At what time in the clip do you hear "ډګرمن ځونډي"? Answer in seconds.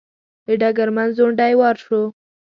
0.61-1.53